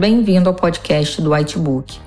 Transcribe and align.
Bem-vindo 0.00 0.48
ao 0.48 0.54
podcast 0.54 1.20
do 1.20 1.32
Whitebook. 1.32 1.98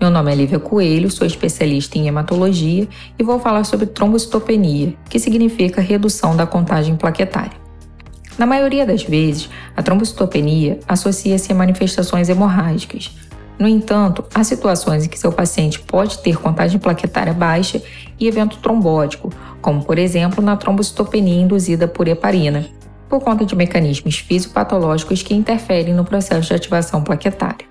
Meu 0.00 0.10
nome 0.10 0.30
é 0.30 0.34
Lívia 0.36 0.60
Coelho, 0.60 1.10
sou 1.10 1.26
especialista 1.26 1.98
em 1.98 2.06
hematologia 2.06 2.86
e 3.18 3.22
vou 3.24 3.40
falar 3.40 3.64
sobre 3.64 3.86
trombocitopenia, 3.86 4.94
que 5.10 5.18
significa 5.18 5.80
redução 5.80 6.36
da 6.36 6.46
contagem 6.46 6.94
plaquetária. 6.94 7.58
Na 8.38 8.46
maioria 8.46 8.86
das 8.86 9.02
vezes, 9.02 9.50
a 9.76 9.82
trombocitopenia 9.82 10.78
associa-se 10.86 11.50
a 11.50 11.54
manifestações 11.56 12.28
hemorrágicas. 12.28 13.10
No 13.58 13.66
entanto, 13.66 14.24
há 14.32 14.44
situações 14.44 15.04
em 15.04 15.08
que 15.08 15.18
seu 15.18 15.32
paciente 15.32 15.80
pode 15.80 16.18
ter 16.18 16.36
contagem 16.36 16.78
plaquetária 16.78 17.32
baixa 17.32 17.82
e 18.20 18.28
evento 18.28 18.58
trombótico, 18.58 19.32
como 19.60 19.84
por 19.84 19.98
exemplo 19.98 20.44
na 20.44 20.56
trombocitopenia 20.56 21.42
induzida 21.42 21.88
por 21.88 22.06
heparina, 22.06 22.66
por 23.12 23.20
conta 23.20 23.44
de 23.44 23.54
mecanismos 23.54 24.16
fisiopatológicos 24.20 25.22
que 25.22 25.34
interferem 25.34 25.92
no 25.92 26.02
processo 26.02 26.48
de 26.48 26.54
ativação 26.54 27.04
plaquetária. 27.04 27.66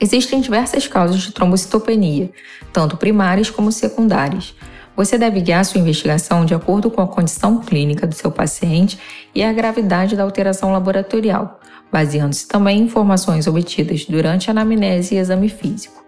Existem 0.00 0.40
diversas 0.40 0.88
causas 0.88 1.22
de 1.22 1.30
trombocitopenia, 1.30 2.28
tanto 2.72 2.96
primárias 2.96 3.48
como 3.50 3.70
secundárias. 3.70 4.52
Você 4.96 5.16
deve 5.16 5.40
guiar 5.40 5.64
sua 5.64 5.80
investigação 5.80 6.44
de 6.44 6.54
acordo 6.54 6.90
com 6.90 7.00
a 7.00 7.06
condição 7.06 7.60
clínica 7.60 8.04
do 8.04 8.16
seu 8.16 8.32
paciente 8.32 8.98
e 9.32 9.44
a 9.44 9.52
gravidade 9.52 10.16
da 10.16 10.24
alteração 10.24 10.72
laboratorial, 10.72 11.60
baseando-se 11.92 12.48
também 12.48 12.80
em 12.80 12.82
informações 12.82 13.46
obtidas 13.46 14.06
durante 14.06 14.48
a 14.48 14.50
anamnese 14.50 15.14
e 15.14 15.18
exame 15.18 15.48
físico. 15.48 16.01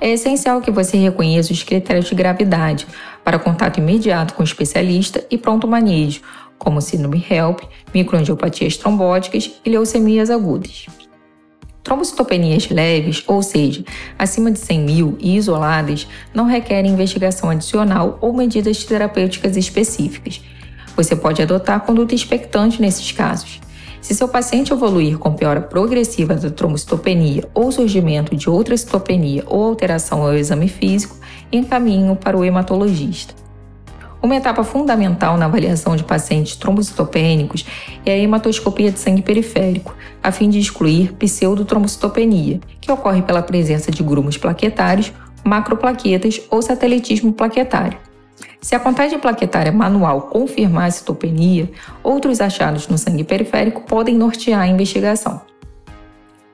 É 0.00 0.10
essencial 0.10 0.60
que 0.60 0.70
você 0.70 0.96
reconheça 0.96 1.52
os 1.52 1.62
critérios 1.62 2.06
de 2.06 2.14
gravidade 2.14 2.86
para 3.24 3.38
contato 3.38 3.78
imediato 3.78 4.34
com 4.34 4.42
o 4.42 4.44
especialista 4.44 5.24
e 5.30 5.36
pronto 5.36 5.66
manejo, 5.66 6.20
como 6.56 6.80
síndrome 6.80 7.24
HELP, 7.28 7.62
microangiopatias 7.92 8.76
trombóticas 8.76 9.50
e 9.64 9.70
leucemias 9.70 10.30
agudas. 10.30 10.86
Trombocitopenias 11.82 12.68
leves, 12.68 13.24
ou 13.26 13.42
seja, 13.42 13.82
acima 14.18 14.50
de 14.50 14.58
100 14.58 14.80
mil 14.80 15.16
e 15.20 15.36
isoladas, 15.36 16.06
não 16.34 16.44
requerem 16.44 16.92
investigação 16.92 17.50
adicional 17.50 18.18
ou 18.20 18.32
medidas 18.32 18.84
terapêuticas 18.84 19.56
específicas. 19.56 20.40
Você 20.94 21.16
pode 21.16 21.40
adotar 21.40 21.80
conduta 21.80 22.14
expectante 22.14 22.80
nesses 22.80 23.10
casos. 23.10 23.60
Se 24.00 24.14
seu 24.14 24.28
paciente 24.28 24.72
evoluir 24.72 25.18
com 25.18 25.34
piora 25.34 25.60
progressiva 25.60 26.34
da 26.34 26.50
trombocitopenia 26.50 27.48
ou 27.52 27.72
surgimento 27.72 28.36
de 28.36 28.48
outra 28.48 28.76
citopenia 28.76 29.44
ou 29.46 29.64
alteração 29.64 30.22
ao 30.22 30.34
exame 30.34 30.68
físico, 30.68 31.16
encaminhe-o 31.52 32.16
para 32.16 32.36
o 32.36 32.44
hematologista. 32.44 33.34
Uma 34.20 34.36
etapa 34.36 34.64
fundamental 34.64 35.36
na 35.36 35.44
avaliação 35.44 35.94
de 35.94 36.02
pacientes 36.02 36.56
trombocitopênicos 36.56 37.64
é 38.04 38.12
a 38.12 38.18
hematoscopia 38.18 38.90
de 38.90 38.98
sangue 38.98 39.22
periférico, 39.22 39.94
a 40.22 40.32
fim 40.32 40.50
de 40.50 40.58
excluir 40.58 41.12
pseudotrombocitopenia, 41.12 42.60
que 42.80 42.90
ocorre 42.90 43.22
pela 43.22 43.42
presença 43.42 43.92
de 43.92 44.02
grumos 44.02 44.36
plaquetários, 44.36 45.12
macroplaquetas 45.44 46.40
ou 46.50 46.60
satelitismo 46.60 47.32
plaquetário. 47.32 47.98
Se 48.60 48.74
a 48.74 48.80
contagem 48.80 49.18
plaquetária 49.18 49.72
manual 49.72 50.22
confirmar 50.22 50.86
a 50.86 50.90
citopenia, 50.90 51.70
outros 52.02 52.40
achados 52.40 52.88
no 52.88 52.98
sangue 52.98 53.24
periférico 53.24 53.82
podem 53.82 54.16
nortear 54.16 54.62
a 54.62 54.66
investigação. 54.66 55.40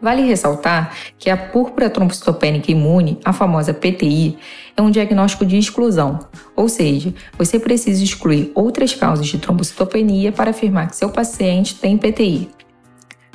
Vale 0.04 0.22
ressaltar 0.22 0.94
que 1.18 1.30
a 1.30 1.36
púrpura 1.36 1.88
trombocitopênica 1.88 2.70
imune, 2.70 3.18
a 3.24 3.32
famosa 3.32 3.72
PTI, 3.72 4.36
é 4.76 4.82
um 4.82 4.90
diagnóstico 4.90 5.46
de 5.46 5.56
exclusão, 5.56 6.18
ou 6.54 6.68
seja, 6.68 7.14
você 7.38 7.58
precisa 7.58 8.04
excluir 8.04 8.52
outras 8.54 8.92
causas 8.92 9.26
de 9.26 9.38
trombocitopenia 9.38 10.30
para 10.30 10.50
afirmar 10.50 10.88
que 10.88 10.96
seu 10.96 11.08
paciente 11.08 11.76
tem 11.76 11.96
PTI. 11.96 12.50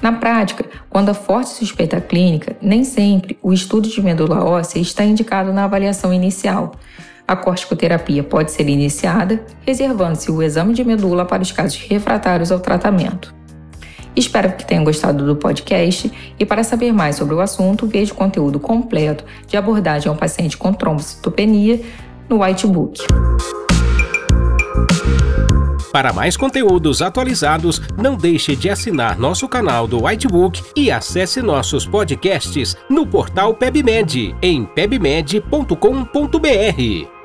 Na 0.01 0.13
prática, 0.13 0.63
quando 0.89 1.09
há 1.09 1.13
forte 1.13 1.49
suspeita 1.49 1.99
clínica, 1.99 2.55
nem 2.61 2.83
sempre 2.83 3.37
o 3.41 3.51
estudo 3.51 3.89
de 3.89 4.01
medula 4.01 4.43
óssea 4.43 4.79
está 4.79 5.03
indicado 5.03 5.51
na 5.51 5.63
avaliação 5.63 6.13
inicial. 6.13 6.73
A 7.29 7.35
corticoterapia 7.35 8.23
pode 8.23 8.51
ser 8.51 8.67
iniciada, 8.67 9.45
reservando-se 9.63 10.31
o 10.31 10.41
exame 10.41 10.73
de 10.73 10.83
medula 10.83 11.25
para 11.25 11.43
os 11.43 11.51
casos 11.51 11.79
refratários 11.79 12.51
ao 12.51 12.59
tratamento. 12.59 13.35
Espero 14.15 14.51
que 14.53 14.65
tenham 14.65 14.83
gostado 14.83 15.23
do 15.23 15.35
podcast 15.35 16.11
e 16.39 16.43
para 16.43 16.63
saber 16.63 16.91
mais 16.91 17.17
sobre 17.17 17.35
o 17.35 17.39
assunto, 17.39 17.85
veja 17.85 18.13
o 18.13 18.15
conteúdo 18.15 18.59
completo 18.59 19.23
de 19.45 19.55
abordagem 19.55 20.09
ao 20.09 20.15
paciente 20.15 20.57
com 20.57 20.73
trombocitopenia 20.73 21.79
no 22.27 22.41
Whitebook. 22.41 22.99
Para 25.91 26.11
mais 26.11 26.35
conteúdos 26.35 26.99
atualizados, 26.99 27.79
não 27.95 28.15
deixe 28.15 28.55
de 28.55 28.71
assinar 28.71 29.19
nosso 29.19 29.47
canal 29.47 29.87
do 29.87 30.05
Whitebook 30.05 30.63
e 30.75 30.89
acesse 30.89 31.43
nossos 31.43 31.85
podcasts 31.85 32.75
no 32.89 33.05
portal 33.05 33.53
PebMed 33.53 34.35
em 34.41 34.65
pebmed.com.br. 34.65 37.18